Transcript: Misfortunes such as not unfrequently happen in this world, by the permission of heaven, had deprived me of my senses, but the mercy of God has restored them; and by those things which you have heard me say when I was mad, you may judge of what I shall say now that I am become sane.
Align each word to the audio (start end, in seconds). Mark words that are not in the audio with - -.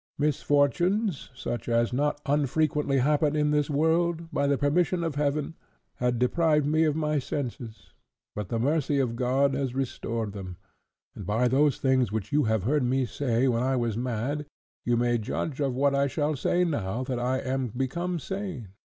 Misfortunes 0.17 1.29
such 1.35 1.69
as 1.69 1.93
not 1.93 2.19
unfrequently 2.25 2.97
happen 2.97 3.35
in 3.35 3.51
this 3.51 3.69
world, 3.69 4.29
by 4.33 4.47
the 4.47 4.57
permission 4.57 5.03
of 5.03 5.13
heaven, 5.13 5.53
had 5.97 6.17
deprived 6.17 6.65
me 6.65 6.85
of 6.85 6.95
my 6.95 7.19
senses, 7.19 7.91
but 8.35 8.49
the 8.49 8.57
mercy 8.57 8.97
of 8.97 9.15
God 9.15 9.53
has 9.53 9.75
restored 9.75 10.33
them; 10.33 10.57
and 11.13 11.23
by 11.27 11.47
those 11.47 11.77
things 11.77 12.11
which 12.11 12.31
you 12.31 12.45
have 12.45 12.63
heard 12.63 12.81
me 12.81 13.05
say 13.05 13.47
when 13.47 13.61
I 13.61 13.75
was 13.75 13.95
mad, 13.95 14.47
you 14.83 14.97
may 14.97 15.19
judge 15.19 15.59
of 15.59 15.75
what 15.75 15.93
I 15.93 16.07
shall 16.07 16.35
say 16.35 16.63
now 16.65 17.03
that 17.03 17.19
I 17.19 17.37
am 17.37 17.67
become 17.67 18.17
sane. 18.17 18.69